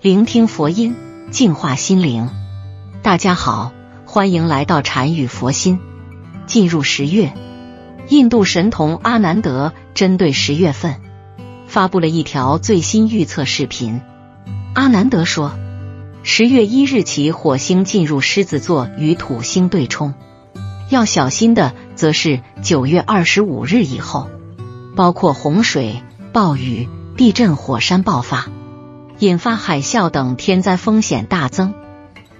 [0.00, 0.94] 聆听佛音，
[1.32, 2.30] 净化心灵。
[3.02, 3.72] 大家好，
[4.04, 5.80] 欢迎来到禅语佛心。
[6.46, 7.32] 进入十月，
[8.08, 11.00] 印度神童阿南德针对十月份
[11.66, 14.00] 发布了一条最新预测视频。
[14.72, 15.58] 阿南德说，
[16.22, 20.14] 十月一日起，火星进入狮子座，与土星对冲。
[20.90, 24.30] 要小心的，则是九月二十五日以后，
[24.94, 28.46] 包括洪水、暴雨、地震、火山爆发。
[29.20, 31.74] 引发海啸等天灾风险大增。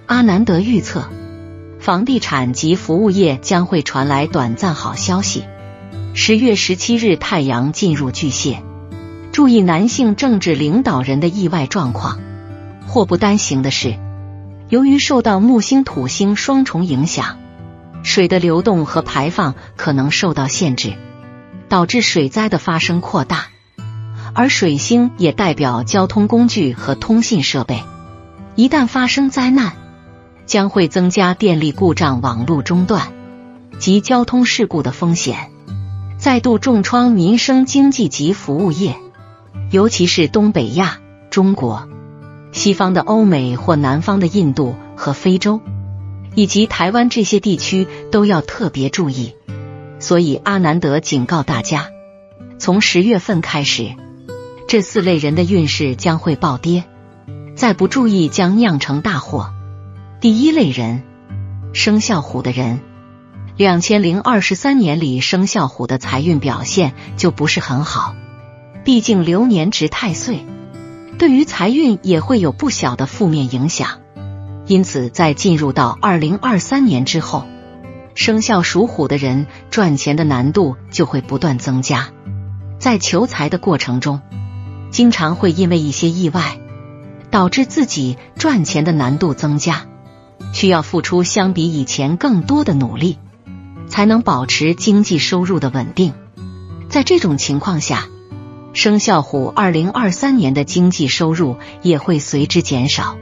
[0.05, 1.09] 阿南德预测，
[1.81, 5.43] 房地产及服务业将会传来短暂好消息。
[6.13, 8.63] 十月十七日，太阳进入巨蟹，
[9.33, 12.17] 注意男性政治领导人的意外状况。
[12.87, 13.95] 祸不单行的是，
[14.69, 17.39] 由于受到木星、土星双重影响，
[18.03, 20.93] 水的流动和排放可能受到限制，
[21.67, 23.47] 导致水灾的发生扩大。
[24.33, 27.83] 而水星也代表交通工具和通信设备，
[28.55, 29.73] 一旦发生灾难，
[30.45, 33.11] 将会增加电力故障、网络中断
[33.79, 35.51] 及交通事故的风险，
[36.17, 38.95] 再度重创民生经济及服务业，
[39.71, 41.87] 尤其是东北亚、中国、
[42.51, 45.61] 西方的欧美或南方的印度和非洲，
[46.35, 49.33] 以及台湾这些地区都要特别注意。
[49.99, 51.89] 所以阿南德警告大家，
[52.57, 53.95] 从十月份开始。
[54.69, 56.83] 这四类人的运势将会暴跌，
[57.55, 59.51] 再不注意将酿成大祸。
[60.21, 61.01] 第一类人，
[61.73, 62.79] 生肖虎的人，
[63.57, 68.13] 两千零二十三年里生肖虎的财运表现就不是很好，
[68.85, 70.45] 毕竟流年值太岁，
[71.17, 74.01] 对于财运也会有不小的负面影响。
[74.67, 77.47] 因此，在进入到二零二三年之后，
[78.13, 82.09] 生肖属虎的人赚钱的难度就会不断增加，
[82.77, 84.21] 在求财的过程中。
[84.91, 86.59] 经常会因为一些意外，
[87.29, 89.85] 导致自己赚钱的难度增加，
[90.51, 93.17] 需要付出相比以前更多的努力，
[93.87, 96.13] 才能保持经济收入的稳定。
[96.89, 98.07] 在这种情况下，
[98.73, 103.15] 生肖虎二零二三年的经济收入也会随之减少，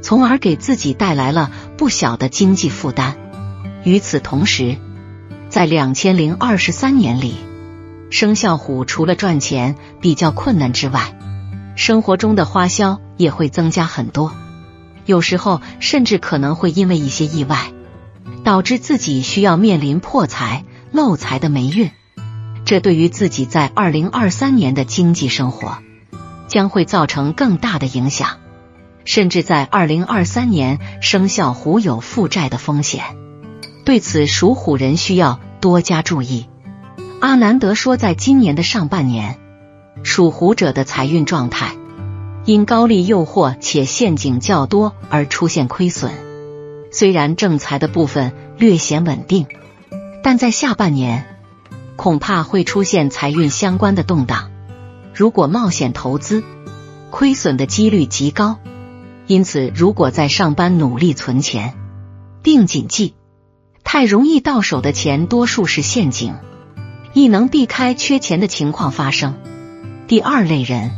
[0.00, 3.16] 从而给自己带来了不小的经济负担。
[3.84, 4.76] 与此同时，
[5.50, 7.34] 在两千零二十三年里。
[8.14, 11.18] 生肖虎除了赚钱比较困难之外，
[11.74, 14.32] 生活中的花销也会增加很多，
[15.04, 17.72] 有时候甚至可能会因为一些意外，
[18.44, 21.90] 导致自己需要面临破财、漏财的霉运。
[22.64, 25.78] 这对于自己在二零二三年的经济生活
[26.46, 28.38] 将会造成更大的影响，
[29.04, 33.02] 甚至在二零二三年生肖虎有负债的风险。
[33.84, 36.46] 对此，属虎人需要多加注意。
[37.24, 39.38] 阿南德说，在今年的上半年，
[40.02, 41.74] 属虎者的财运状态
[42.44, 46.12] 因高利诱惑且陷阱较多而出现亏损。
[46.92, 49.46] 虽然正财的部分略显稳定，
[50.22, 51.24] 但在下半年
[51.96, 54.50] 恐怕会出现财运相关的动荡。
[55.14, 56.44] 如果冒险投资，
[57.10, 58.58] 亏损的几率极高。
[59.26, 61.72] 因此，如果在上班努力存钱，
[62.42, 63.14] 并谨记，
[63.82, 66.34] 太容易到手的钱多数是陷阱。
[67.14, 69.34] 亦能避开缺钱的情况发生。
[70.08, 70.90] 第二类人，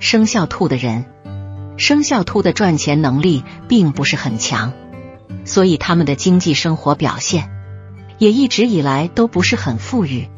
[0.00, 1.04] 生肖兔的人，
[1.76, 4.72] 生肖兔的赚钱能力并不是很强，
[5.44, 7.50] 所以他们的经济生活表现
[8.16, 10.28] 也一直以来都不是很富裕。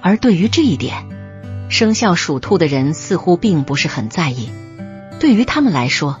[0.00, 1.04] 而对于这一点，
[1.68, 4.50] 生肖属兔的人似乎并不是很在意。
[5.18, 6.20] 对于他们来说，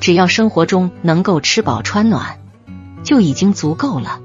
[0.00, 2.38] 只要生活中能够吃饱穿暖，
[3.02, 4.20] 就已经足够了。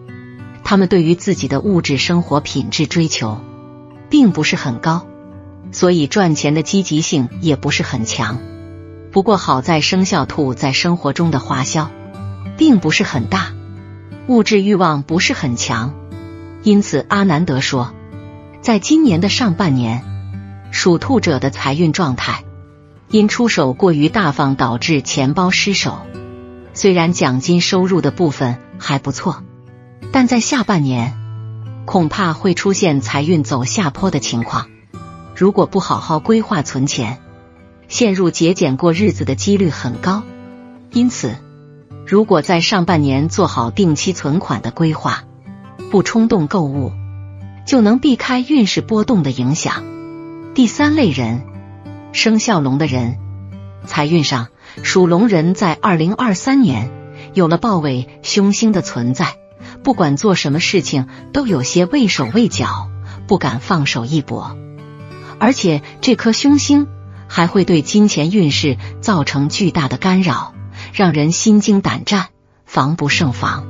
[0.69, 3.41] 他们对于自己的物质生活品质追求
[4.07, 5.07] 并不是很高，
[5.71, 8.37] 所以赚钱的积极性也不是很强。
[9.11, 11.89] 不过好在生肖兔在生活中的花销
[12.55, 13.51] 并不是很大，
[14.27, 15.95] 物质欲望不是很强，
[16.61, 17.91] 因此阿南德说，
[18.61, 20.03] 在今年的上半年，
[20.69, 22.43] 属兔者的财运状态
[23.09, 25.97] 因出手过于大方导致钱包失守。
[26.75, 29.43] 虽然奖金收入的部分还不错。
[30.11, 31.15] 但在下半年，
[31.85, 34.67] 恐怕会出现财运走下坡的情况。
[35.35, 37.19] 如果不好好规划存钱，
[37.87, 40.23] 陷入节俭过日子的几率很高。
[40.91, 41.35] 因此，
[42.05, 45.23] 如果在上半年做好定期存款的规划，
[45.89, 46.91] 不冲动购物，
[47.65, 49.83] 就能避开运势波动的影响。
[50.53, 51.43] 第三类人，
[52.11, 53.17] 生肖龙的人，
[53.85, 54.47] 财运上，
[54.83, 56.91] 属龙人在二零二三年
[57.33, 59.38] 有了豹尾凶星的存在，
[59.89, 62.91] 不管做什么事情都有些畏手畏脚，
[63.25, 64.55] 不敢放手一搏。
[65.39, 66.85] 而且这颗凶星
[67.27, 70.53] 还会对金钱运势造成巨大的干扰。
[70.93, 72.27] 让人心惊胆战，
[72.67, 73.65] 防不胜防。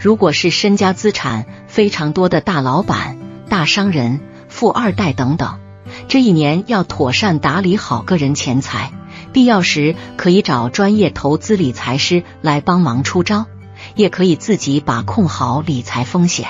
[0.00, 3.16] 如果是身家资产非常多的大老板、
[3.48, 4.18] 大商人、
[4.48, 5.60] 富二代等等，
[6.08, 8.90] 这一年要妥善打理好个人钱财，
[9.32, 13.46] 必要时可以找专业投资理财师来帮忙出招，
[13.94, 16.46] 也可以自己把控好理财风险。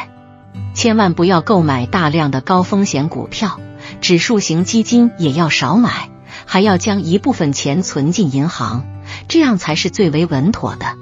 [0.74, 3.60] 千万不要购买大量的高风险股票，
[4.00, 6.10] 指数型基金也要少买，
[6.46, 8.84] 还要将一部分钱存进银行。
[9.28, 10.96] 这样才是最为稳妥的。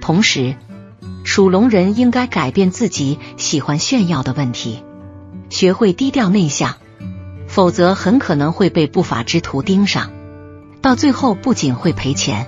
[0.00, 0.56] 同时，
[1.24, 4.82] 属龙人应该改变自己喜欢炫耀的问题，
[5.48, 6.74] 学会低调内向，
[7.46, 10.10] 否则很可能会被不法之徒盯上，
[10.82, 12.46] 到最后不仅会赔钱，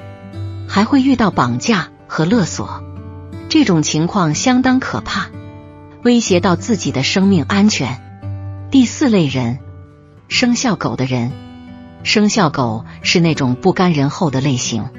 [0.69, 2.83] 还会遇到绑架和勒索。
[3.49, 5.31] 这种情况相当可怕，
[6.05, 7.99] 威胁到自己的生命安全。
[8.71, 9.59] 第四类人，
[10.29, 11.33] 生肖狗的人，
[12.03, 14.91] 生肖狗是那种不甘人后的类型。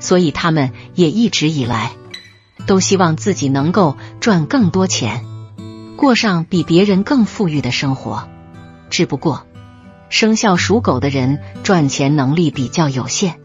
[0.00, 1.92] 所以他们也一直以来
[2.66, 5.24] 都希望自己能够赚更多钱，
[5.96, 8.28] 过上比别人更富裕的生活。
[8.90, 9.46] 只不过，
[10.10, 13.40] 生肖属狗的人赚钱能力比较有限，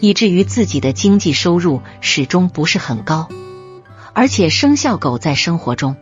[0.00, 3.28] 以至于自己的经济收入始终不是很高。
[4.18, 5.94] 而且，生肖狗在生活中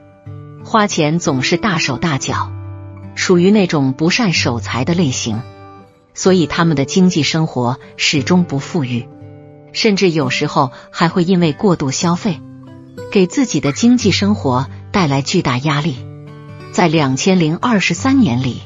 [0.64, 2.50] 花钱总是大手大脚，
[3.14, 5.42] 属于那种不善守财的类型，
[6.14, 9.06] 所以他们的经济生活始终不富裕。
[9.74, 12.40] 甚至有时候还会因为过度消费，
[13.12, 15.96] 给自己的经济生活带来巨大压力。
[16.72, 18.62] 在两千零二十三年里，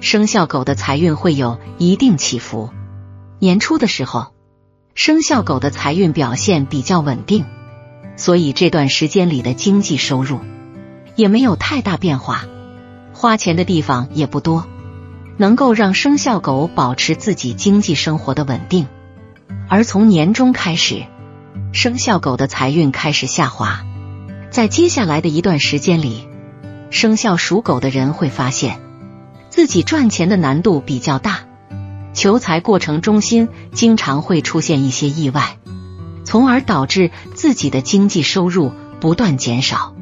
[0.00, 2.68] 生肖狗的财运会有一定起伏。
[3.38, 4.34] 年初的时候，
[4.94, 7.46] 生肖狗的财运表现比较稳定，
[8.16, 10.40] 所以这段时间里的经济收入
[11.16, 12.44] 也没有太大变化，
[13.12, 14.66] 花钱的地方也不多，
[15.36, 18.86] 能够让生肖狗保持自己经济生活的稳定。
[19.68, 21.04] 而从年中开始，
[21.72, 23.84] 生肖狗的财运开始下滑。
[24.50, 26.28] 在接下来的一段时间里，
[26.90, 28.78] 生肖属狗的人会发现
[29.50, 31.40] 自己赚钱的难度比较大，
[32.12, 35.56] 求财过程中心经常会出现一些意外，
[36.34, 39.94] 从而导致自己的经济收入不断减少。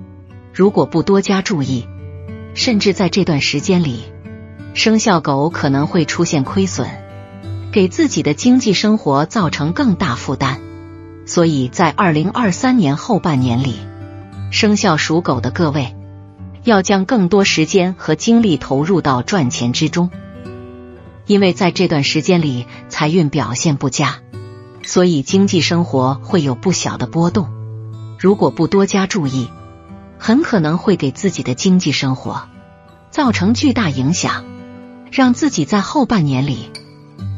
[0.54, 1.86] 如果不多加注意，
[2.54, 4.04] 甚至在这段时间里，
[4.72, 6.88] 生肖狗可能会出现亏损。
[7.70, 10.56] 给自己的经济生活造成更大负担，
[11.26, 13.76] 所以在二零二三年后半年里，
[14.50, 15.94] 生肖属狗的各位
[16.64, 20.10] 要将更多时间和精力投入到赚钱之中，
[21.26, 24.20] 因为在这段时间里财运表现不佳，
[24.92, 27.48] 所以经济生活会有不小的波动。
[28.18, 29.48] 如果不多加注意，
[30.18, 32.42] 很可能会给自己的经济生活
[33.10, 34.44] 造成巨大影响，
[35.10, 36.70] 让自己在后半年里。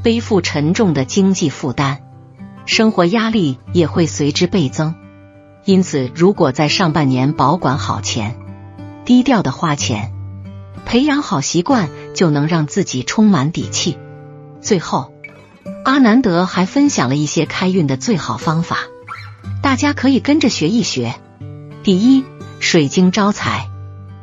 [0.02, 1.98] 背负沉重的经济负担，
[2.66, 4.96] 生活压力也会随之倍增。
[5.64, 8.36] 因此，如果在上半年保管好钱，
[9.04, 10.12] 低调的花钱，
[10.84, 13.96] 培养好习惯，就能让自己充满底气。
[14.60, 15.13] 最后，
[15.84, 18.78] 阿南德还分享了一些开运的最好方法，
[19.62, 21.14] 大家可以跟着学一学。
[21.82, 22.24] 第一，
[22.60, 23.68] 水晶招财。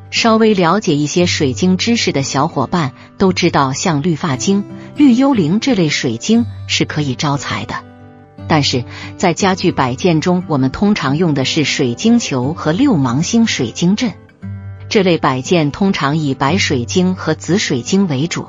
[0.10, 4.66] 稍微了解一些水晶知识的小伙伴都知道，像绿发晶。
[4.98, 7.76] 绿幽灵这类水晶是可以招财的，
[8.50, 8.84] 但是
[9.16, 14.12] 在家具摆件中，我们通常用的是水晶球和六芒星水晶阵。
[14.90, 18.48] 这类摆件通常以白水晶和紫水晶为主，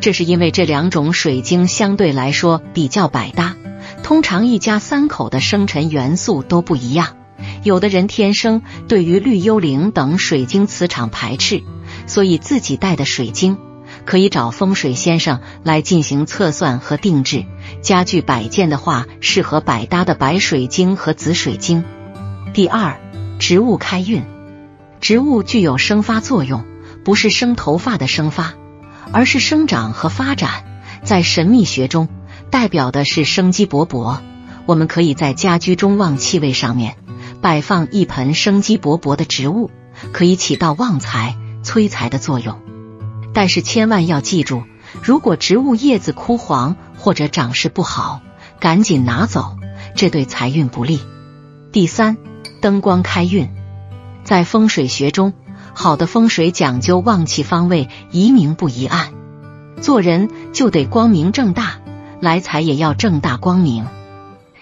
[0.00, 3.56] 这是因为这两种水晶相对来说比较百搭。
[4.02, 7.16] 通常一家三口的生辰元素都不一样，
[7.62, 11.62] 有的人天生对于绿幽灵等水晶磁场排斥，
[12.06, 13.58] 所以自己带的水晶。
[14.04, 17.44] 可以找风水先生来进行测算和定制。
[17.82, 21.84] 家具摆件的话，适合百搭的白水晶和紫水晶。
[22.52, 23.00] 第二，
[23.40, 24.22] 植物开运。
[25.00, 26.64] 植物具有生发作用，
[27.04, 28.54] 不是生头发的生发，
[29.12, 30.64] 而是生长和发展。
[31.02, 32.08] 在神秘学中，
[32.50, 34.18] 代表的是生机勃勃。
[34.66, 36.96] 我们可以在家居中旺气位上面
[37.40, 39.70] 摆放一盆生机勃勃的植物，
[40.12, 42.60] 可以起到旺财、催财的作用。
[43.32, 44.64] 但是千万要记住，
[45.02, 48.22] 如果植物叶子枯黄或者长势不好，
[48.58, 49.56] 赶紧拿走，
[49.94, 51.00] 这对财运不利。
[51.70, 52.16] 第三，
[52.60, 53.50] 灯光开运，
[54.24, 55.34] 在风水学中，
[55.78, 59.12] 好的风水讲究旺气方位，宜明不宜暗。
[59.78, 61.80] 做人就得光明正大，
[62.18, 63.86] 来财也要正大光明。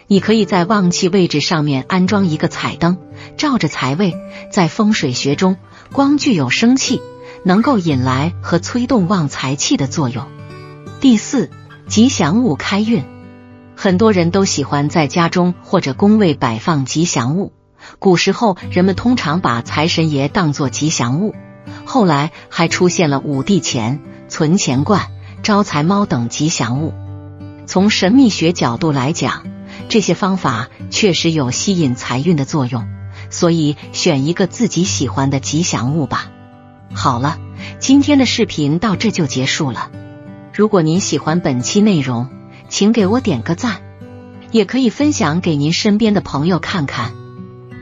[0.09, 2.99] 你可以在旺气位置上面安装一个彩灯，
[3.37, 4.17] 照着财位。
[4.51, 5.57] 在风水学中，
[5.93, 7.01] 光具有生气，
[7.45, 10.27] 能够引来和催动旺财气的作用。
[11.01, 11.49] 第四，
[11.87, 13.05] 吉祥物开运。
[13.77, 17.53] 很多人都喜欢在家中或者宫位摆放吉祥物。
[17.99, 21.35] 古时候，人们通常把财神爷当作吉祥物，
[21.85, 25.09] 后来还出现了五帝钱、存钱罐、
[25.43, 26.93] 招财猫等吉祥物。
[27.67, 29.45] 从神秘学角度来讲，
[29.89, 32.87] 这些方法确实有吸引财运的作用，
[33.31, 36.31] 所以选一个自己喜欢的吉祥物吧。
[36.93, 37.39] 好了，
[37.79, 39.91] 今天的视频到这就结束了。
[40.53, 42.29] 如果您喜欢本期内容，
[42.69, 43.81] 请给我点个赞，
[44.53, 47.13] 也可以分享给您身边的朋友看看。